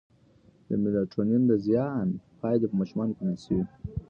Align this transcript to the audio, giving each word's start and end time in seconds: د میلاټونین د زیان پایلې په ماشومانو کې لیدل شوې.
د 0.67 0.69
میلاټونین 0.83 1.41
د 1.47 1.51
زیان 1.65 2.07
پایلې 2.39 2.65
په 2.69 2.75
ماشومانو 2.79 3.15
کې 3.17 3.23
لیدل 3.25 3.39
شوې. 3.45 3.61